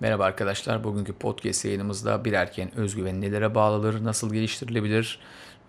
Merhaba 0.00 0.24
arkadaşlar. 0.24 0.84
Bugünkü 0.84 1.12
podcast 1.12 1.64
yayınımızda 1.64 2.24
bir 2.24 2.32
erkeğin 2.32 2.70
özgüveni 2.76 3.20
nelere 3.20 3.54
bağlıdır, 3.54 4.04
nasıl 4.04 4.32
geliştirilebilir 4.32 5.18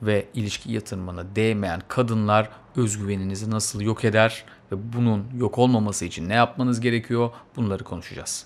ve 0.01 0.25
ilişki 0.33 0.71
yatırımına 0.71 1.35
değmeyen 1.35 1.81
kadınlar 1.87 2.49
özgüveninizi 2.75 3.51
nasıl 3.51 3.81
yok 3.81 4.05
eder 4.05 4.45
ve 4.71 4.93
bunun 4.93 5.25
yok 5.37 5.57
olmaması 5.57 6.05
için 6.05 6.29
ne 6.29 6.33
yapmanız 6.33 6.79
gerekiyor 6.79 7.29
bunları 7.55 7.83
konuşacağız. 7.83 8.45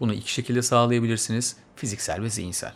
Bunu 0.00 0.14
iki 0.14 0.32
şekilde 0.32 0.62
sağlayabilirsiniz. 0.62 1.56
Fiziksel 1.76 2.22
ve 2.22 2.30
zihinsel. 2.30 2.72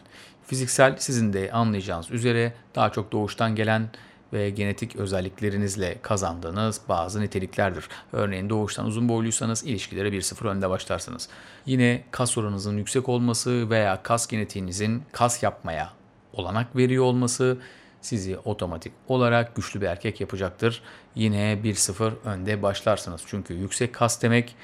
Fiziksel 0.46 0.96
sizin 0.98 1.32
de 1.32 1.52
anlayacağınız 1.52 2.10
üzere 2.10 2.54
daha 2.74 2.92
çok 2.92 3.12
doğuştan 3.12 3.54
gelen 3.54 3.90
ve 4.32 4.50
genetik 4.50 4.96
özelliklerinizle 4.96 5.98
kazandığınız 6.02 6.80
bazı 6.88 7.20
niteliklerdir. 7.20 7.88
Örneğin 8.12 8.50
doğuştan 8.50 8.86
uzun 8.86 9.08
boyluysanız 9.08 9.64
ilişkilere 9.64 10.08
1-0 10.08 10.48
önde 10.48 10.70
başlarsınız. 10.70 11.28
Yine 11.66 12.04
kas 12.10 12.38
oranınızın 12.38 12.76
yüksek 12.76 13.08
olması 13.08 13.70
veya 13.70 14.02
kas 14.02 14.26
genetiğinizin 14.26 15.02
kas 15.12 15.42
yapmaya 15.42 15.90
olanak 16.32 16.76
veriyor 16.76 17.04
olması 17.04 17.58
sizi 18.00 18.38
otomatik 18.38 18.92
olarak 19.08 19.56
güçlü 19.56 19.80
bir 19.80 19.86
erkek 19.86 20.20
yapacaktır. 20.20 20.82
Yine 21.14 21.58
1-0 21.64 22.12
önde 22.24 22.62
başlarsınız. 22.62 23.22
Çünkü 23.26 23.54
yüksek 23.54 23.94
kas 23.94 24.22
demek 24.22 24.56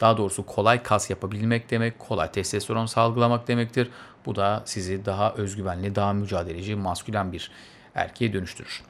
daha 0.00 0.16
doğrusu 0.16 0.46
kolay 0.46 0.82
kas 0.82 1.10
yapabilmek 1.10 1.70
demek, 1.70 1.98
kolay 1.98 2.32
testosteron 2.32 2.86
salgılamak 2.86 3.48
demektir. 3.48 3.90
Bu 4.26 4.36
da 4.36 4.62
sizi 4.64 5.04
daha 5.04 5.34
özgüvenli, 5.34 5.94
daha 5.94 6.12
mücadeleci, 6.12 6.76
maskülen 6.76 7.32
bir 7.32 7.50
erkeğe 7.94 8.32
dönüştürür. 8.32 8.89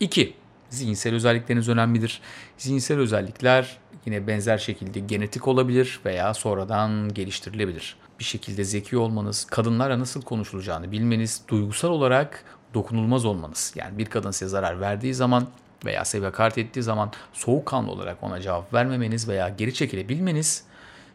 2. 0.00 0.34
Zihinsel 0.70 1.14
özellikleriniz 1.14 1.68
önemlidir. 1.68 2.20
Zihinsel 2.58 2.98
özellikler 2.98 3.78
yine 4.06 4.26
benzer 4.26 4.58
şekilde 4.58 5.00
genetik 5.00 5.48
olabilir 5.48 6.00
veya 6.04 6.34
sonradan 6.34 7.14
geliştirilebilir. 7.14 7.96
Bir 8.18 8.24
şekilde 8.24 8.64
zeki 8.64 8.96
olmanız, 8.96 9.44
kadınlara 9.44 9.98
nasıl 9.98 10.22
konuşulacağını 10.22 10.92
bilmeniz, 10.92 11.42
duygusal 11.48 11.88
olarak 11.88 12.44
dokunulmaz 12.74 13.24
olmanız. 13.24 13.72
Yani 13.76 13.98
bir 13.98 14.06
kadın 14.06 14.30
size 14.30 14.48
zarar 14.48 14.80
verdiği 14.80 15.14
zaman 15.14 15.46
veya 15.84 16.04
size 16.04 16.32
ettiği 16.56 16.82
zaman 16.82 17.12
soğukkanlı 17.32 17.90
olarak 17.90 18.22
ona 18.22 18.40
cevap 18.40 18.74
vermemeniz 18.74 19.28
veya 19.28 19.48
geri 19.48 19.74
çekilebilmeniz 19.74 20.64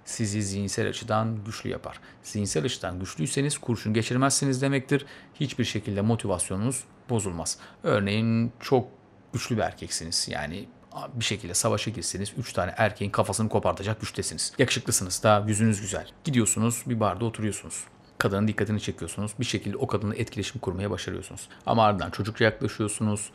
sizi 0.05 0.43
zihinsel 0.43 0.89
açıdan 0.89 1.43
güçlü 1.45 1.69
yapar. 1.69 1.99
Zihinsel 2.23 2.65
açıdan 2.65 2.99
güçlüyseniz 2.99 3.57
kurşun 3.57 3.93
geçirmezsiniz 3.93 4.61
demektir. 4.61 5.05
Hiçbir 5.33 5.63
şekilde 5.63 6.01
motivasyonunuz 6.01 6.83
bozulmaz. 7.09 7.57
Örneğin 7.83 8.51
çok 8.59 8.87
güçlü 9.33 9.57
bir 9.57 9.61
erkeksiniz. 9.61 10.27
Yani 10.29 10.67
bir 11.13 11.25
şekilde 11.25 11.53
savaşa 11.53 11.91
girseniz 11.91 12.33
3 12.37 12.53
tane 12.53 12.73
erkeğin 12.77 13.11
kafasını 13.11 13.49
kopartacak 13.49 14.01
güçtesiniz. 14.01 14.53
Yakışıklısınız 14.57 15.23
da 15.23 15.45
yüzünüz 15.47 15.81
güzel. 15.81 16.07
Gidiyorsunuz 16.23 16.83
bir 16.85 16.99
barda 16.99 17.25
oturuyorsunuz. 17.25 17.83
Kadının 18.17 18.47
dikkatini 18.47 18.81
çekiyorsunuz. 18.81 19.31
Bir 19.39 19.45
şekilde 19.45 19.77
o 19.77 19.87
kadınla 19.87 20.15
etkileşim 20.15 20.61
kurmaya 20.61 20.91
başarıyorsunuz. 20.91 21.49
Ama 21.65 21.83
ardından 21.83 22.09
çocukça 22.09 22.45
yaklaşıyorsunuz. 22.45 23.31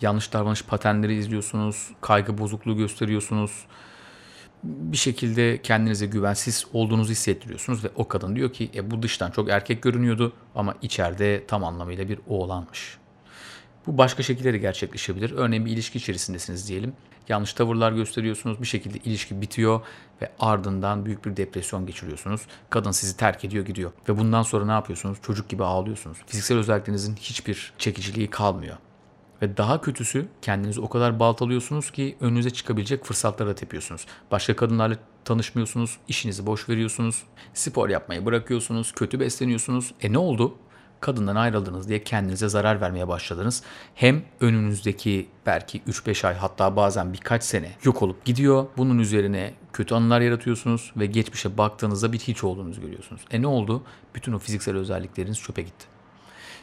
Yanlış 0.00 0.32
davranış 0.32 0.62
paternleri 0.62 1.14
izliyorsunuz. 1.14 1.90
Kaygı 2.00 2.38
bozukluğu 2.38 2.76
gösteriyorsunuz 2.76 3.66
bir 4.64 4.96
şekilde 4.96 5.62
kendinize 5.62 6.06
güvensiz 6.06 6.66
olduğunuzu 6.72 7.10
hissettiriyorsunuz 7.10 7.84
ve 7.84 7.88
o 7.96 8.08
kadın 8.08 8.36
diyor 8.36 8.52
ki 8.52 8.70
e, 8.74 8.90
bu 8.90 9.02
dıştan 9.02 9.30
çok 9.30 9.50
erkek 9.50 9.82
görünüyordu 9.82 10.32
ama 10.54 10.74
içeride 10.82 11.46
tam 11.46 11.64
anlamıyla 11.64 12.08
bir 12.08 12.18
oğlanmış. 12.28 12.98
Bu 13.86 13.98
başka 13.98 14.22
şekilleri 14.22 14.60
gerçekleşebilir. 14.60 15.32
Örneğin 15.32 15.66
bir 15.66 15.70
ilişki 15.70 15.98
içerisindesiniz 15.98 16.68
diyelim. 16.68 16.92
Yanlış 17.28 17.52
tavırlar 17.52 17.92
gösteriyorsunuz. 17.92 18.60
Bir 18.60 18.66
şekilde 18.66 18.98
ilişki 18.98 19.40
bitiyor 19.40 19.80
ve 20.22 20.32
ardından 20.40 21.04
büyük 21.04 21.24
bir 21.24 21.36
depresyon 21.36 21.86
geçiriyorsunuz. 21.86 22.40
Kadın 22.70 22.90
sizi 22.90 23.16
terk 23.16 23.44
ediyor 23.44 23.66
gidiyor. 23.66 23.92
Ve 24.08 24.18
bundan 24.18 24.42
sonra 24.42 24.66
ne 24.66 24.72
yapıyorsunuz? 24.72 25.18
Çocuk 25.22 25.48
gibi 25.48 25.64
ağlıyorsunuz. 25.64 26.18
Fiziksel 26.26 26.58
özelliklerinizin 26.58 27.16
hiçbir 27.16 27.72
çekiciliği 27.78 28.30
kalmıyor. 28.30 28.76
Ve 29.42 29.56
daha 29.56 29.80
kötüsü 29.80 30.26
kendinizi 30.42 30.80
o 30.80 30.88
kadar 30.88 31.20
baltalıyorsunuz 31.20 31.90
ki 31.90 32.16
önünüze 32.20 32.50
çıkabilecek 32.50 33.04
fırsatlara 33.04 33.54
tepiyorsunuz. 33.54 34.06
Başka 34.30 34.56
kadınlarla 34.56 34.96
tanışmıyorsunuz, 35.24 35.98
işinizi 36.08 36.46
boş 36.46 36.68
veriyorsunuz, 36.68 37.22
spor 37.54 37.88
yapmayı 37.88 38.26
bırakıyorsunuz, 38.26 38.92
kötü 38.92 39.20
besleniyorsunuz. 39.20 39.94
E 40.02 40.12
ne 40.12 40.18
oldu? 40.18 40.54
Kadından 41.00 41.36
ayrıldınız 41.36 41.88
diye 41.88 42.04
kendinize 42.04 42.48
zarar 42.48 42.80
vermeye 42.80 43.08
başladınız. 43.08 43.62
Hem 43.94 44.22
önünüzdeki 44.40 45.28
belki 45.46 45.80
3-5 45.80 46.26
ay 46.26 46.34
hatta 46.34 46.76
bazen 46.76 47.12
birkaç 47.12 47.44
sene 47.44 47.72
yok 47.84 48.02
olup 48.02 48.24
gidiyor. 48.24 48.66
Bunun 48.76 48.98
üzerine 48.98 49.54
kötü 49.72 49.94
anılar 49.94 50.20
yaratıyorsunuz 50.20 50.92
ve 50.96 51.06
geçmişe 51.06 51.58
baktığınızda 51.58 52.12
bir 52.12 52.18
hiç 52.18 52.44
olduğunuzu 52.44 52.80
görüyorsunuz. 52.80 53.22
E 53.30 53.42
ne 53.42 53.46
oldu? 53.46 53.82
Bütün 54.14 54.32
o 54.32 54.38
fiziksel 54.38 54.76
özellikleriniz 54.76 55.40
çöpe 55.40 55.62
gitti. 55.62 55.95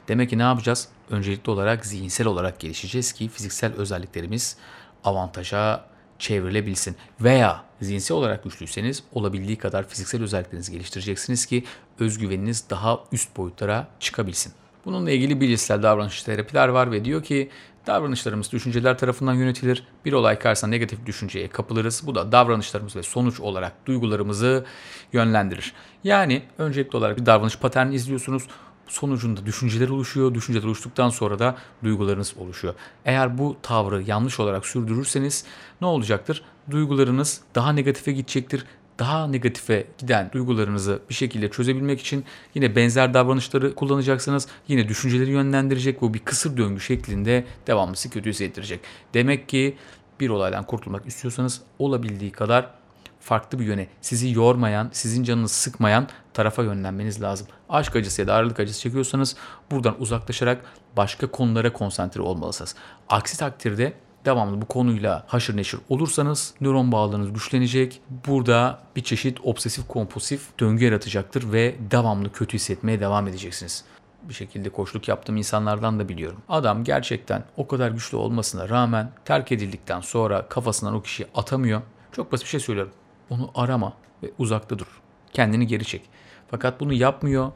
Demek 0.08 0.30
ki 0.30 0.38
ne 0.38 0.42
yapacağız? 0.42 0.88
Öncelikli 1.10 1.50
olarak 1.50 1.86
zihinsel 1.86 2.28
olarak 2.28 2.60
gelişeceğiz 2.60 3.14
ki 3.14 3.28
fiziksel 3.28 3.74
özelliklerimiz 3.74 4.58
avantaja 5.04 5.86
çevrilebilsin. 6.20 6.96
Veya 7.22 7.64
zihinsel 7.82 8.18
olarak 8.18 8.44
güçlüyseniz 8.44 9.04
olabildiği 9.14 9.58
kadar 9.58 9.88
fiziksel 9.88 10.24
özelliklerinizi 10.24 10.72
geliştireceksiniz 10.72 11.46
ki 11.46 11.64
özgüveniniz 12.00 12.70
daha 12.70 13.00
üst 13.12 13.38
boyutlara 13.38 13.88
çıkabilsin. 14.00 14.54
Bununla 14.86 15.12
ilgili 15.12 15.42
bilişsel 15.42 15.84
davranış 15.84 16.24
terapiler 16.24 16.68
var 16.68 16.92
ve 16.92 17.06
diyor 17.06 17.24
ki 17.24 17.50
davranışlarımız 17.88 18.52
düşünceler 18.52 18.98
tarafından 18.98 19.34
yönetilir. 19.34 19.88
Bir 20.06 20.14
olay 20.14 20.40
karşısında 20.40 20.70
negatif 20.70 21.06
düşünceye 21.06 21.48
kapılırız. 21.48 22.04
Bu 22.06 22.16
da 22.16 22.32
davranışlarımız 22.32 22.96
ve 22.96 23.04
sonuç 23.04 23.40
olarak 23.40 23.86
duygularımızı 23.86 24.66
yönlendirir. 25.14 25.74
Yani 26.04 26.44
öncelikli 26.58 26.98
olarak 26.98 27.18
bir 27.18 27.26
davranış 27.26 27.58
paterni 27.58 27.96
izliyorsunuz 27.96 28.44
sonucunda 28.88 29.46
düşünceler 29.46 29.90
oluşuyor. 29.90 30.34
Düşünceler 30.34 30.68
oluştuktan 30.68 31.10
sonra 31.10 31.40
da 31.40 31.58
duygularınız 31.84 32.34
oluşuyor. 32.38 32.74
Eğer 33.06 33.38
bu 33.38 33.58
tavrı 33.62 34.04
yanlış 34.04 34.40
olarak 34.40 34.66
sürdürürseniz 34.66 35.46
ne 35.82 35.88
olacaktır? 35.88 36.44
Duygularınız 36.72 37.42
daha 37.56 37.74
negatife 37.74 38.12
gidecektir. 38.12 38.66
Daha 39.00 39.28
negatife 39.28 39.88
giden 39.98 40.30
duygularınızı 40.34 41.00
bir 41.10 41.14
şekilde 41.14 41.50
çözebilmek 41.50 42.02
için 42.02 42.26
yine 42.56 42.76
benzer 42.76 43.14
davranışları 43.14 43.76
kullanacaksınız. 43.76 44.48
Yine 44.68 44.88
düşünceleri 44.88 45.32
yönlendirecek. 45.32 46.02
Bu 46.02 46.14
bir 46.14 46.20
kısır 46.20 46.58
döngü 46.58 46.82
şeklinde 46.82 47.46
devamlı 47.68 47.96
sizi 47.96 48.10
kötü 48.14 48.30
hissettirecek. 48.30 48.80
Demek 49.14 49.50
ki 49.50 49.78
bir 50.20 50.30
olaydan 50.30 50.64
kurtulmak 50.64 51.08
istiyorsanız 51.08 51.62
olabildiği 51.80 52.32
kadar 52.32 52.83
farklı 53.24 53.60
bir 53.60 53.66
yöne, 53.66 53.88
sizi 54.02 54.32
yormayan, 54.32 54.90
sizin 54.92 55.24
canınızı 55.24 55.54
sıkmayan 55.54 56.08
tarafa 56.34 56.64
yönlenmeniz 56.64 57.22
lazım. 57.22 57.48
Aşk 57.70 57.96
acısı 57.96 58.22
ya 58.22 58.28
da 58.28 58.34
ayrılık 58.34 58.60
acısı 58.60 58.80
çekiyorsanız 58.80 59.36
buradan 59.72 60.02
uzaklaşarak 60.02 60.66
başka 60.98 61.28
konulara 61.28 61.74
konsantre 61.74 62.22
olmalısınız. 62.22 62.76
Aksi 63.10 63.38
takdirde 63.38 63.94
devamlı 64.26 64.62
bu 64.62 64.66
konuyla 64.66 65.24
haşır 65.28 65.58
neşir 65.58 65.80
olursanız 65.90 66.54
nöron 66.62 66.92
bağlarınız 66.92 67.34
güçlenecek. 67.34 68.02
Burada 68.28 68.80
bir 68.96 69.04
çeşit 69.04 69.38
obsesif 69.44 69.88
kompulsif 69.88 70.60
döngü 70.60 70.86
yaratacaktır 70.86 71.52
ve 71.54 71.76
devamlı 71.92 72.32
kötü 72.32 72.54
hissetmeye 72.54 73.00
devam 73.00 73.28
edeceksiniz 73.28 73.84
bir 74.30 74.34
şekilde 74.34 74.70
koçluk 74.70 75.08
yaptığım 75.08 75.38
insanlardan 75.38 76.00
da 76.00 76.10
biliyorum. 76.10 76.42
Adam 76.50 76.84
gerçekten 76.84 77.44
o 77.58 77.68
kadar 77.68 77.92
güçlü 77.92 78.18
olmasına 78.18 78.70
rağmen 78.70 79.12
terk 79.26 79.52
edildikten 79.52 80.02
sonra 80.02 80.48
kafasından 80.50 80.94
o 80.94 81.02
kişiyi 81.02 81.28
atamıyor. 81.36 81.82
Çok 82.12 82.32
basit 82.32 82.46
bir 82.46 82.50
şey 82.50 82.60
söylüyorum. 82.60 82.94
Onu 83.30 83.52
arama 83.56 83.94
ve 84.24 84.32
uzakta 84.38 84.80
dur. 84.80 85.02
Kendini 85.34 85.68
geri 85.68 85.86
çek. 85.86 86.10
Fakat 86.52 86.80
bunu 86.80 86.94
yapmıyor. 86.94 87.52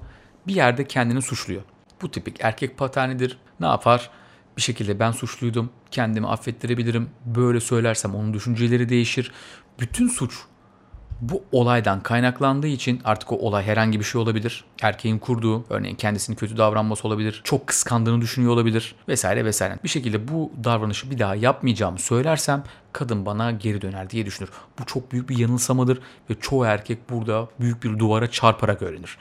Bir 0.48 0.56
yerde 0.56 0.88
kendini 0.88 1.22
suçluyor. 1.22 1.62
Bu 2.02 2.12
tipik 2.12 2.38
erkek 2.42 2.78
paternidir. 2.78 3.38
Ne 3.60 3.66
yapar? 3.66 4.10
Bir 4.58 4.62
şekilde 4.62 5.00
ben 5.00 5.12
suçluydum. 5.12 5.70
Kendimi 5.92 6.28
affettirebilirim. 6.28 7.10
Böyle 7.26 7.60
söylersem 7.60 8.16
onun 8.16 8.34
düşünceleri 8.34 8.90
değişir. 8.90 9.32
Bütün 9.80 10.08
suç 10.08 10.34
bu 11.22 11.44
olaydan 11.52 12.04
kaynaklandığı 12.04 12.68
için 12.68 13.02
artık 13.04 13.32
o 13.32 13.36
olay 13.36 13.64
herhangi 13.64 14.00
bir 14.00 14.06
şey 14.06 14.22
olabilir. 14.22 14.64
Erkeğin 14.82 15.20
kurduğu, 15.20 15.66
örneğin 15.70 15.96
kendisini 15.96 16.36
kötü 16.36 16.58
davranması 16.58 17.08
olabilir. 17.08 17.42
Çok 17.44 17.68
kıskandığını 17.68 18.22
düşünüyor 18.22 18.54
olabilir 18.54 18.96
vesaire 19.08 19.46
vesaire. 19.46 19.80
Bir 19.84 19.90
şekilde 19.90 20.28
bu 20.28 20.52
davranışı 20.64 21.12
bir 21.12 21.20
daha 21.20 21.36
yapmayacağımı 21.36 22.00
söylersem 22.00 22.64
kadın 22.94 23.26
bana 23.26 23.52
geri 23.52 23.82
döner 23.82 24.10
diye 24.10 24.26
düşünür. 24.26 24.50
Bu 24.80 24.86
çok 24.86 25.12
büyük 25.12 25.30
bir 25.30 25.38
yanılsamadır 25.38 26.00
ve 26.30 26.36
çoğu 26.40 26.66
erkek 26.66 27.10
burada 27.10 27.48
büyük 27.60 27.84
bir 27.84 28.00
duvara 28.00 28.32
çarparak 28.32 28.82
öğrenir. 28.82 29.18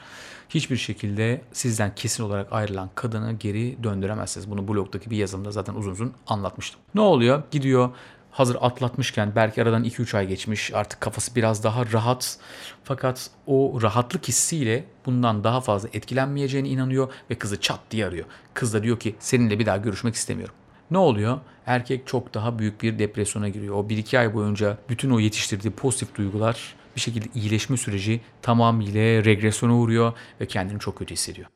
Hiçbir 0.49 0.77
şekilde 0.77 1.41
sizden 1.53 1.95
kesin 1.95 2.23
olarak 2.23 2.53
ayrılan 2.53 2.91
kadını 2.95 3.33
geri 3.33 3.77
döndüremezsiniz. 3.83 4.51
Bunu 4.51 4.69
blogdaki 4.69 5.11
bir 5.11 5.17
yazımda 5.17 5.51
zaten 5.51 5.75
uzun 5.75 5.91
uzun 5.91 6.13
anlatmıştım. 6.27 6.81
Ne 6.95 7.01
oluyor? 7.01 7.43
Gidiyor 7.51 7.91
hazır 8.37 8.57
atlatmışken 8.61 9.33
belki 9.37 9.63
aradan 9.63 9.85
2-3 9.85 10.17
ay 10.17 10.27
geçmiş 10.27 10.75
artık 10.75 11.01
kafası 11.01 11.35
biraz 11.35 11.65
daha 11.65 11.93
rahat 11.93 12.39
fakat 12.85 13.31
o 13.47 13.79
rahatlık 13.83 14.29
hissiyle 14.29 14.85
bundan 15.07 15.45
daha 15.45 15.61
fazla 15.61 15.89
etkilenmeyeceğine 15.93 16.69
inanıyor 16.69 17.13
ve 17.31 17.35
kızı 17.35 17.61
çat 17.61 17.81
diye 17.91 18.07
arıyor. 18.07 18.27
Kız 18.55 18.75
da 18.75 18.83
diyor 18.83 18.99
ki 18.99 19.17
seninle 19.19 19.59
bir 19.59 19.67
daha 19.67 19.77
görüşmek 19.77 20.15
istemiyorum. 20.15 20.55
Ne 20.91 20.99
oluyor? 20.99 21.41
Erkek 21.67 22.07
çok 22.07 22.35
daha 22.35 22.59
büyük 22.59 22.83
bir 22.83 22.99
depresyona 22.99 23.49
giriyor. 23.49 23.75
O 23.75 23.81
1-2 23.89 24.19
ay 24.19 24.35
boyunca 24.35 24.79
bütün 24.89 25.11
o 25.11 25.21
yetiştirdiği 25.21 25.73
pozitif 25.73 26.15
duygular 26.15 26.75
bir 26.97 27.01
şekilde 27.01 27.27
iyileşme 27.35 27.77
süreci 27.77 28.21
tamamıyla 28.43 29.25
regresyona 29.25 29.77
uğruyor 29.77 30.13
ve 30.41 30.47
kendini 30.47 30.81
çok 30.81 30.99
kötü 30.99 31.15
hissediyor. 31.15 31.49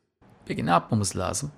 Peki 0.46 0.66
ne 0.66 0.70
yapmamız 0.70 1.16
lazım? 1.16 1.52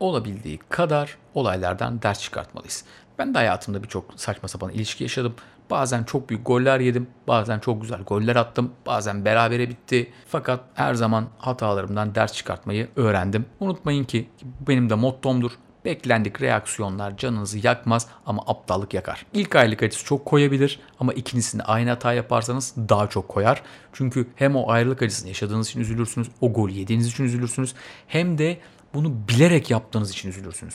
Olabildiği 0.00 0.58
kadar 0.68 1.16
olaylardan 1.34 2.02
ders 2.02 2.22
çıkartmalıyız. 2.22 2.84
Ben 3.18 3.34
de 3.34 3.38
hayatımda 3.38 3.82
birçok 3.82 4.04
saçma 4.16 4.48
sapan 4.48 4.70
ilişki 4.70 5.04
yaşadım. 5.04 5.34
Bazen 5.70 6.04
çok 6.04 6.28
büyük 6.28 6.46
goller 6.46 6.80
yedim, 6.80 7.06
bazen 7.28 7.58
çok 7.58 7.82
güzel 7.82 8.02
goller 8.02 8.36
attım, 8.36 8.72
bazen 8.86 9.24
berabere 9.24 9.68
bitti. 9.68 10.12
Fakat 10.28 10.60
her 10.74 10.94
zaman 10.94 11.26
hatalarımdan 11.38 12.14
ders 12.14 12.32
çıkartmayı 12.32 12.88
öğrendim. 12.96 13.46
Unutmayın 13.60 14.04
ki 14.04 14.28
benim 14.68 14.90
de 14.90 14.94
mottomdur. 14.94 15.52
Beklendik 15.84 16.42
reaksiyonlar 16.42 17.16
canınızı 17.16 17.66
yakmaz 17.66 18.06
ama 18.26 18.42
aptallık 18.46 18.94
yakar. 18.94 19.26
İlk 19.32 19.56
aylık 19.56 19.82
acısı 19.82 20.04
çok 20.04 20.24
koyabilir 20.24 20.80
ama 21.00 21.12
ikincisinde 21.12 21.62
aynı 21.62 21.90
hata 21.90 22.12
yaparsanız 22.12 22.74
daha 22.76 23.08
çok 23.08 23.28
koyar. 23.28 23.62
Çünkü 23.92 24.26
hem 24.36 24.56
o 24.56 24.70
ayrılık 24.70 25.02
acısını 25.02 25.28
yaşadığınız 25.28 25.68
için 25.68 25.80
üzülürsünüz, 25.80 26.28
o 26.40 26.52
golü 26.52 26.72
yediğiniz 26.72 27.06
için 27.06 27.24
üzülürsünüz 27.24 27.74
hem 28.06 28.38
de 28.38 28.58
bunu 28.94 29.28
bilerek 29.28 29.70
yaptığınız 29.70 30.10
için 30.10 30.28
üzülürsünüz. 30.28 30.74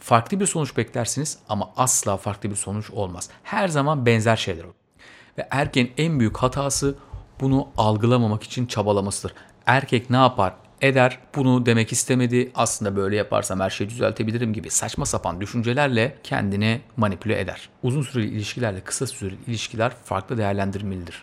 Farklı 0.00 0.40
bir 0.40 0.46
sonuç 0.46 0.76
beklersiniz 0.76 1.38
ama 1.48 1.70
asla 1.76 2.16
farklı 2.16 2.50
bir 2.50 2.56
sonuç 2.56 2.90
olmaz. 2.90 3.28
Her 3.42 3.68
zaman 3.68 4.06
benzer 4.06 4.36
şeyler 4.36 4.64
olur. 4.64 4.74
Ve 5.38 5.48
erkeğin 5.50 5.92
en 5.96 6.20
büyük 6.20 6.36
hatası 6.36 6.94
bunu 7.40 7.68
algılamamak 7.76 8.42
için 8.42 8.66
çabalamasıdır. 8.66 9.34
Erkek 9.66 10.10
ne 10.10 10.16
yapar? 10.16 10.54
eder. 10.80 11.18
Bunu 11.36 11.66
demek 11.66 11.92
istemedi. 11.92 12.50
Aslında 12.54 12.96
böyle 12.96 13.16
yaparsam 13.16 13.60
her 13.60 13.70
şeyi 13.70 13.90
düzeltebilirim 13.90 14.52
gibi 14.52 14.70
saçma 14.70 15.06
sapan 15.06 15.40
düşüncelerle 15.40 16.16
kendini 16.22 16.80
manipüle 16.96 17.40
eder. 17.40 17.68
Uzun 17.82 18.02
süreli 18.02 18.28
ilişkilerle 18.28 18.80
kısa 18.80 19.06
süreli 19.06 19.36
ilişkiler 19.46 19.92
farklı 20.04 20.38
değerlendirmelidir. 20.38 21.22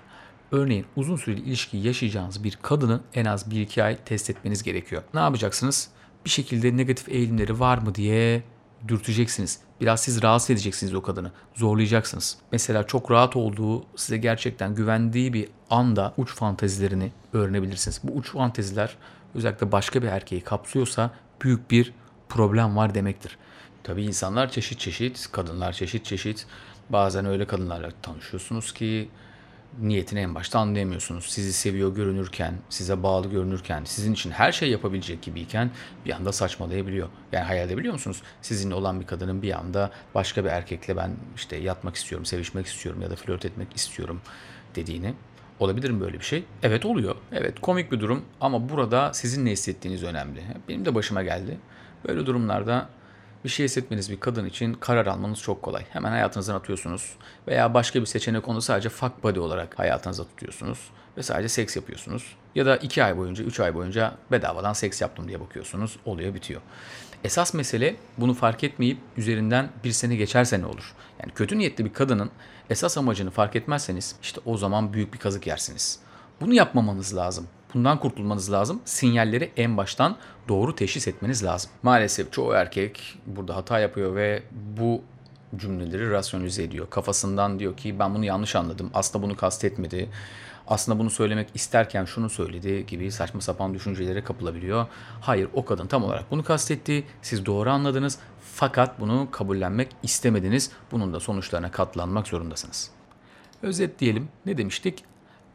Örneğin 0.51 0.85
uzun 0.95 1.15
süreli 1.15 1.41
ilişki 1.41 1.77
yaşayacağınız 1.77 2.44
bir 2.44 2.57
kadını 2.62 3.01
en 3.13 3.25
az 3.25 3.47
1-2 3.47 3.83
ay 3.83 3.97
test 4.06 4.30
etmeniz 4.30 4.63
gerekiyor. 4.63 5.03
Ne 5.13 5.19
yapacaksınız? 5.19 5.89
Bir 6.25 6.30
şekilde 6.30 6.77
negatif 6.77 7.09
eğilimleri 7.09 7.59
var 7.59 7.77
mı 7.77 7.95
diye 7.95 8.44
dürteceksiniz. 8.88 9.59
Biraz 9.81 10.01
siz 10.01 10.24
rahatsız 10.24 10.50
edeceksiniz 10.50 10.94
o 10.94 11.01
kadını. 11.01 11.31
Zorlayacaksınız. 11.56 12.38
Mesela 12.51 12.88
çok 12.88 13.12
rahat 13.12 13.35
olduğu, 13.35 13.85
size 13.95 14.18
gerçekten 14.18 14.75
güvendiği 14.75 15.33
bir 15.33 15.50
anda 15.69 16.13
uç 16.18 16.35
fantezilerini 16.35 17.12
öğrenebilirsiniz. 17.33 18.00
Bu 18.03 18.13
uç 18.13 18.31
fanteziler 18.31 18.97
özellikle 19.35 19.71
başka 19.71 20.01
bir 20.01 20.07
erkeği 20.07 20.41
kapsıyorsa 20.41 21.12
büyük 21.41 21.71
bir 21.71 21.94
problem 22.29 22.77
var 22.77 22.95
demektir. 22.95 23.38
Tabii 23.83 24.03
insanlar 24.03 24.51
çeşit 24.51 24.80
çeşit, 24.80 25.31
kadınlar 25.31 25.73
çeşit 25.73 26.06
çeşit. 26.06 26.45
Bazen 26.89 27.25
öyle 27.25 27.47
kadınlarla 27.47 27.91
tanışıyorsunuz 28.01 28.73
ki 28.73 29.09
niyetini 29.81 30.19
en 30.19 30.35
başta 30.35 30.59
anlayamıyorsunuz. 30.59 31.25
Sizi 31.25 31.53
seviyor 31.53 31.95
görünürken, 31.95 32.53
size 32.69 33.03
bağlı 33.03 33.29
görünürken, 33.29 33.83
sizin 33.83 34.13
için 34.13 34.31
her 34.31 34.51
şey 34.51 34.69
yapabilecek 34.69 35.21
gibiyken 35.21 35.71
bir 36.05 36.11
anda 36.11 36.31
saçmalayabiliyor. 36.31 37.07
Yani 37.31 37.45
hayal 37.45 37.65
edebiliyor 37.67 37.93
musunuz? 37.93 38.21
Sizinle 38.41 38.75
olan 38.75 38.99
bir 38.99 39.05
kadının 39.05 39.41
bir 39.41 39.57
anda 39.59 39.91
başka 40.15 40.45
bir 40.45 40.49
erkekle 40.49 40.97
ben 40.97 41.11
işte 41.35 41.55
yatmak 41.55 41.95
istiyorum, 41.95 42.25
sevişmek 42.25 42.65
istiyorum 42.67 43.01
ya 43.01 43.09
da 43.09 43.15
flört 43.15 43.45
etmek 43.45 43.75
istiyorum 43.75 44.21
dediğini. 44.75 45.13
Olabilir 45.59 45.89
mi 45.89 46.01
böyle 46.01 46.19
bir 46.19 46.25
şey? 46.25 46.43
Evet 46.63 46.85
oluyor. 46.85 47.15
Evet 47.31 47.59
komik 47.61 47.91
bir 47.91 47.99
durum 47.99 48.25
ama 48.41 48.69
burada 48.69 49.13
sizin 49.13 49.45
ne 49.45 49.51
hissettiğiniz 49.51 50.03
önemli. 50.03 50.43
Benim 50.69 50.85
de 50.85 50.95
başıma 50.95 51.23
geldi. 51.23 51.57
Böyle 52.07 52.25
durumlarda 52.25 52.89
bir 53.47 53.51
şey 53.51 53.65
hissetmeniz 53.65 54.11
bir 54.11 54.19
kadın 54.19 54.45
için 54.45 54.73
karar 54.73 55.05
almanız 55.05 55.39
çok 55.39 55.61
kolay. 55.61 55.83
Hemen 55.89 56.11
hayatınızdan 56.11 56.55
atıyorsunuz 56.55 57.15
veya 57.47 57.73
başka 57.73 58.01
bir 58.01 58.05
seçenek 58.05 58.47
onu 58.47 58.61
sadece 58.61 58.89
fuck 58.89 59.23
body 59.23 59.39
olarak 59.39 59.79
hayatınıza 59.79 60.23
tutuyorsunuz 60.23 60.79
ve 61.17 61.23
sadece 61.23 61.49
seks 61.49 61.75
yapıyorsunuz. 61.75 62.35
Ya 62.55 62.65
da 62.65 62.77
2 62.77 63.03
ay 63.03 63.17
boyunca, 63.17 63.44
3 63.44 63.59
ay 63.59 63.75
boyunca 63.75 64.15
bedavadan 64.31 64.73
seks 64.73 65.01
yaptım 65.01 65.27
diye 65.27 65.39
bakıyorsunuz. 65.39 65.99
Oluyor 66.05 66.33
bitiyor. 66.33 66.61
Esas 67.23 67.53
mesele 67.53 67.95
bunu 68.17 68.33
fark 68.33 68.63
etmeyip 68.63 68.97
üzerinden 69.17 69.69
bir 69.83 69.91
sene 69.91 70.15
geçerse 70.15 70.61
ne 70.61 70.65
olur? 70.65 70.94
Yani 71.19 71.31
kötü 71.33 71.57
niyetli 71.57 71.85
bir 71.85 71.94
kadının 71.94 72.31
esas 72.69 72.97
amacını 72.97 73.31
fark 73.31 73.55
etmezseniz 73.55 74.15
işte 74.21 74.41
o 74.45 74.57
zaman 74.57 74.94
büyük 74.94 75.13
bir 75.13 75.19
kazık 75.19 75.47
yersiniz. 75.47 75.99
Bunu 76.41 76.53
yapmamanız 76.53 77.15
lazım. 77.15 77.47
Bundan 77.73 77.99
kurtulmanız 77.99 78.51
lazım. 78.51 78.81
Sinyalleri 78.85 79.51
en 79.57 79.77
baştan 79.77 80.15
doğru 80.47 80.75
teşhis 80.75 81.07
etmeniz 81.07 81.43
lazım. 81.43 81.71
Maalesef 81.83 82.33
çoğu 82.33 82.53
erkek 82.53 83.19
burada 83.25 83.55
hata 83.55 83.79
yapıyor 83.79 84.15
ve 84.15 84.43
bu 84.77 85.01
cümleleri 85.55 86.11
rasyonize 86.11 86.63
ediyor. 86.63 86.89
Kafasından 86.89 87.59
diyor 87.59 87.77
ki 87.77 87.99
ben 87.99 88.15
bunu 88.15 88.25
yanlış 88.25 88.55
anladım. 88.55 88.89
Aslında 88.93 89.25
bunu 89.25 89.35
kastetmedi. 89.35 90.09
Aslında 90.67 90.99
bunu 90.99 91.09
söylemek 91.09 91.47
isterken 91.53 92.05
şunu 92.05 92.29
söyledi 92.29 92.85
gibi 92.85 93.11
saçma 93.11 93.41
sapan 93.41 93.73
düşüncelere 93.73 94.23
kapılabiliyor. 94.23 94.85
Hayır 95.21 95.49
o 95.53 95.65
kadın 95.65 95.87
tam 95.87 96.03
olarak 96.03 96.31
bunu 96.31 96.43
kastetti. 96.43 97.03
Siz 97.21 97.45
doğru 97.45 97.69
anladınız. 97.69 98.19
Fakat 98.55 98.99
bunu 98.99 99.27
kabullenmek 99.31 99.87
istemediniz. 100.03 100.71
Bunun 100.91 101.13
da 101.13 101.19
sonuçlarına 101.19 101.71
katlanmak 101.71 102.27
zorundasınız. 102.27 102.91
Özet 103.61 103.99
diyelim. 103.99 104.29
Ne 104.45 104.57
demiştik? 104.57 105.03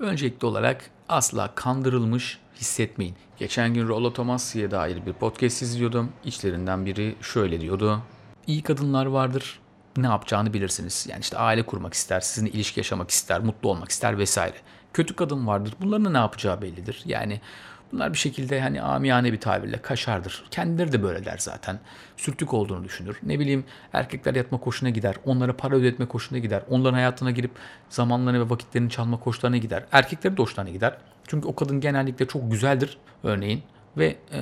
Öncelikli 0.02 0.46
olarak 0.46 0.90
asla 1.08 1.54
kandırılmış 1.54 2.38
hissetmeyin. 2.56 3.14
Geçen 3.38 3.74
gün 3.74 3.88
Rollo 3.88 4.12
Tomasi'ye 4.12 4.70
dair 4.70 5.06
bir 5.06 5.12
podcast 5.12 5.62
izliyordum. 5.62 6.12
İçlerinden 6.24 6.86
biri 6.86 7.16
şöyle 7.20 7.60
diyordu. 7.60 8.02
İyi 8.46 8.62
kadınlar 8.62 9.06
vardır. 9.06 9.60
Ne 9.96 10.06
yapacağını 10.06 10.52
bilirsiniz. 10.54 11.06
Yani 11.10 11.20
işte 11.20 11.38
aile 11.38 11.66
kurmak 11.66 11.94
ister, 11.94 12.20
sizinle 12.20 12.50
ilişki 12.50 12.80
yaşamak 12.80 13.10
ister, 13.10 13.40
mutlu 13.40 13.68
olmak 13.68 13.90
ister 13.90 14.18
vesaire. 14.18 14.56
Kötü 14.92 15.16
kadın 15.16 15.46
vardır. 15.46 15.74
Bunların 15.80 16.12
ne 16.12 16.18
yapacağı 16.18 16.62
bellidir. 16.62 17.02
Yani 17.04 17.40
Bunlar 17.92 18.12
bir 18.12 18.18
şekilde 18.18 18.60
hani 18.60 18.82
amiyane 18.82 19.32
bir 19.32 19.40
tabirle 19.40 19.82
kaşardır. 19.82 20.44
Kendileri 20.50 20.92
de 20.92 21.02
böyle 21.02 21.24
der 21.24 21.36
zaten. 21.38 21.78
Sürtük 22.16 22.54
olduğunu 22.54 22.84
düşünür. 22.84 23.18
Ne 23.22 23.38
bileyim 23.38 23.64
erkekler 23.92 24.34
yatma 24.34 24.60
koşuna 24.60 24.90
gider. 24.90 25.16
Onlara 25.24 25.56
para 25.56 25.74
ödetme 25.74 26.06
koşuna 26.06 26.38
gider. 26.38 26.62
Onların 26.70 26.94
hayatına 26.94 27.30
girip 27.30 27.50
zamanlarını 27.88 28.46
ve 28.46 28.50
vakitlerini 28.50 28.90
çalma 28.90 29.20
koşularına 29.20 29.56
gider. 29.56 29.84
Erkekleri 29.92 30.36
de 30.36 30.42
hoşlarına 30.42 30.70
gider. 30.70 30.96
Çünkü 31.26 31.48
o 31.48 31.54
kadın 31.54 31.80
genellikle 31.80 32.26
çok 32.26 32.50
güzeldir 32.50 32.98
örneğin. 33.22 33.62
Ve 33.96 34.06
e, 34.06 34.40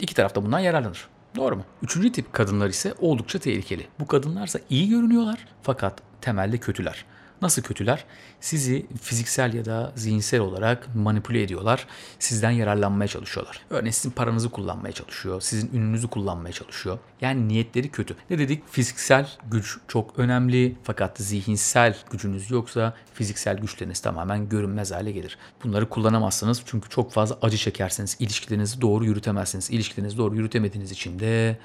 iki 0.00 0.14
tarafta 0.14 0.44
bundan 0.44 0.58
yararlanır. 0.58 1.08
Doğru 1.36 1.56
mu? 1.56 1.64
Üçüncü 1.82 2.12
tip 2.12 2.32
kadınlar 2.32 2.68
ise 2.68 2.94
oldukça 2.98 3.38
tehlikeli. 3.38 3.86
Bu 4.00 4.06
kadınlarsa 4.06 4.58
iyi 4.70 4.88
görünüyorlar 4.88 5.38
fakat 5.62 6.02
temelde 6.20 6.58
kötüler. 6.58 7.04
Nasıl 7.42 7.62
kötüler? 7.62 8.04
Sizi 8.40 8.86
fiziksel 9.02 9.54
ya 9.54 9.64
da 9.64 9.92
zihinsel 9.96 10.40
olarak 10.40 10.94
manipüle 10.94 11.42
ediyorlar. 11.42 11.86
Sizden 12.18 12.50
yararlanmaya 12.50 13.08
çalışıyorlar. 13.08 13.60
Örneğin 13.70 13.92
sizin 13.92 14.10
paranızı 14.10 14.50
kullanmaya 14.50 14.92
çalışıyor. 14.92 15.40
Sizin 15.40 15.70
ününüzü 15.74 16.08
kullanmaya 16.08 16.52
çalışıyor. 16.52 16.98
Yani 17.20 17.48
niyetleri 17.48 17.88
kötü. 17.88 18.16
Ne 18.30 18.38
dedik? 18.38 18.68
Fiziksel 18.68 19.30
güç 19.50 19.78
çok 19.88 20.18
önemli. 20.18 20.76
Fakat 20.82 21.18
zihinsel 21.18 21.96
gücünüz 22.10 22.50
yoksa 22.50 22.94
fiziksel 23.14 23.58
güçleriniz 23.58 24.00
tamamen 24.00 24.48
görünmez 24.48 24.92
hale 24.92 25.12
gelir. 25.12 25.38
Bunları 25.64 25.88
kullanamazsınız 25.88 26.62
çünkü 26.66 26.88
çok 26.88 27.12
fazla 27.12 27.38
acı 27.42 27.56
çekerseniz 27.56 28.16
ilişkilerinizi 28.18 28.80
doğru 28.80 29.04
yürütemezsiniz. 29.04 29.70
İlişkilerinizi 29.70 30.16
doğru 30.16 30.36
yürütemediğiniz 30.36 30.92
için 30.92 31.20
de 31.20 31.58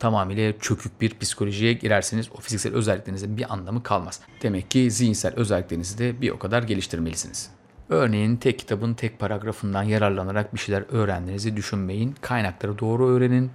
tamamıyla 0.00 0.52
çökük 0.60 1.00
bir 1.00 1.18
psikolojiye 1.18 1.72
girerseniz 1.72 2.28
o 2.38 2.40
fiziksel 2.40 2.74
özelliklerinizin 2.74 3.36
bir 3.36 3.52
anlamı 3.52 3.82
kalmaz. 3.82 4.20
Demek 4.42 4.70
ki 4.70 4.90
zihinsel 4.90 5.34
özelliklerinizi 5.34 5.98
de 5.98 6.20
bir 6.20 6.30
o 6.30 6.38
kadar 6.38 6.62
geliştirmelisiniz. 6.62 7.50
Örneğin 7.88 8.36
tek 8.36 8.58
kitabın 8.58 8.94
tek 8.94 9.18
paragrafından 9.18 9.82
yararlanarak 9.82 10.54
bir 10.54 10.58
şeyler 10.58 10.84
öğrendiğinizi 10.88 11.56
düşünmeyin. 11.56 12.14
Kaynakları 12.20 12.78
doğru 12.78 13.08
öğrenin, 13.08 13.50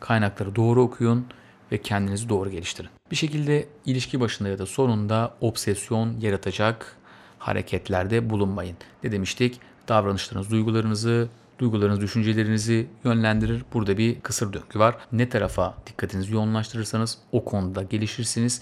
kaynakları 0.00 0.56
doğru 0.56 0.82
okuyun 0.82 1.26
ve 1.72 1.78
kendinizi 1.78 2.28
doğru 2.28 2.50
geliştirin. 2.50 2.90
Bir 3.10 3.16
şekilde 3.16 3.68
ilişki 3.86 4.20
başında 4.20 4.48
ya 4.48 4.58
da 4.58 4.66
sonunda 4.66 5.34
obsesyon 5.40 6.20
yaratacak 6.20 6.96
hareketlerde 7.38 8.30
bulunmayın. 8.30 8.76
Ne 9.04 9.12
demiştik? 9.12 9.60
Davranışlarınız, 9.88 10.50
duygularınızı 10.50 11.28
duygularınız, 11.58 12.00
düşüncelerinizi 12.00 12.86
yönlendirir. 13.04 13.64
Burada 13.72 13.98
bir 13.98 14.20
kısır 14.20 14.52
döngü 14.52 14.78
var. 14.78 14.96
Ne 15.12 15.28
tarafa 15.28 15.74
dikkatinizi 15.86 16.34
yoğunlaştırırsanız 16.34 17.18
o 17.32 17.44
konuda 17.44 17.82
gelişirsiniz. 17.82 18.60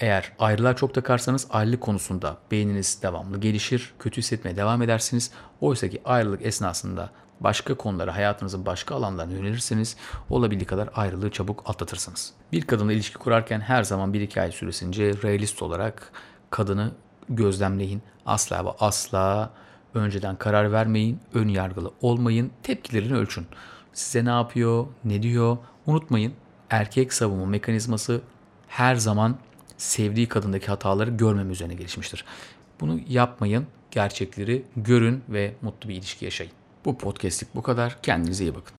Eğer 0.00 0.32
ayrılığa 0.38 0.76
çok 0.76 0.94
takarsanız 0.94 1.46
ayrılık 1.50 1.80
konusunda 1.80 2.36
beyniniz 2.50 2.98
devamlı 3.02 3.40
gelişir, 3.40 3.94
kötü 3.98 4.18
hissetmeye 4.18 4.56
devam 4.56 4.82
edersiniz. 4.82 5.30
Oysa 5.60 5.88
ki 5.88 6.00
ayrılık 6.04 6.46
esnasında 6.46 7.10
başka 7.40 7.74
konulara, 7.74 8.16
hayatınızın 8.16 8.66
başka 8.66 8.94
alanlarına 8.94 9.32
yönelirseniz 9.32 9.96
olabildiği 10.30 10.66
kadar 10.66 10.88
ayrılığı 10.94 11.30
çabuk 11.30 11.62
atlatırsınız. 11.66 12.32
Bir 12.52 12.62
kadınla 12.62 12.92
ilişki 12.92 13.18
kurarken 13.18 13.60
her 13.60 13.82
zaman 13.82 14.12
1-2 14.12 14.40
ay 14.40 14.52
süresince 14.52 15.12
realist 15.22 15.62
olarak 15.62 16.12
kadını 16.50 16.90
gözlemleyin. 17.28 18.02
Asla 18.26 18.64
ve 18.64 18.70
asla 18.80 19.50
Önceden 19.94 20.36
karar 20.36 20.72
vermeyin, 20.72 21.20
ön 21.34 21.48
yargılı 21.48 21.90
olmayın, 22.02 22.50
tepkilerini 22.62 23.14
ölçün. 23.14 23.46
Size 23.92 24.24
ne 24.24 24.30
yapıyor, 24.30 24.86
ne 25.04 25.22
diyor 25.22 25.58
unutmayın. 25.86 26.32
Erkek 26.70 27.12
savunma 27.12 27.46
mekanizması 27.46 28.20
her 28.68 28.94
zaman 28.94 29.36
sevdiği 29.76 30.28
kadındaki 30.28 30.66
hataları 30.66 31.10
görmeme 31.10 31.52
üzerine 31.52 31.74
gelişmiştir. 31.74 32.24
Bunu 32.80 33.00
yapmayın. 33.08 33.66
gerçekleri 33.90 34.64
görün 34.76 35.22
ve 35.28 35.54
mutlu 35.62 35.88
bir 35.88 35.94
ilişki 35.94 36.24
yaşayın. 36.24 36.52
Bu 36.84 36.98
podcast'lik 36.98 37.54
bu 37.54 37.62
kadar. 37.62 38.02
Kendinize 38.02 38.44
iyi 38.44 38.54
bakın. 38.54 38.74